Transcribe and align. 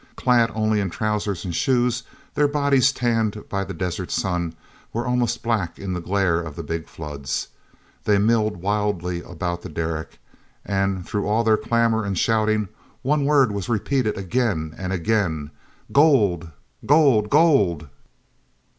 Clad 0.15 0.49
only 0.55 0.79
in 0.79 0.89
trousers 0.89 1.45
and 1.45 1.53
shoes, 1.53 2.01
their 2.33 2.47
bodies, 2.47 2.91
tanned 2.91 3.47
by 3.49 3.63
the 3.63 3.71
desert 3.71 4.09
sun, 4.09 4.55
were 4.93 5.05
almost 5.05 5.43
black 5.43 5.77
in 5.77 5.93
the 5.93 6.01
glare 6.01 6.39
of 6.41 6.55
the 6.55 6.63
big 6.63 6.87
floods. 6.87 7.49
They 8.05 8.17
milled 8.17 8.57
wildly 8.63 9.21
about 9.21 9.61
the 9.61 9.69
derrick; 9.69 10.17
and, 10.65 11.07
through 11.07 11.27
all 11.27 11.43
their 11.43 11.55
clamor 11.55 12.03
and 12.03 12.17
shouting, 12.17 12.67
one 13.03 13.25
word 13.25 13.51
was 13.51 13.69
repeated 13.69 14.17
again 14.17 14.73
and 14.75 14.91
again: 14.91 15.51
"Gold! 15.91 16.49
Gold! 16.83 17.29
Gold!" 17.29 17.87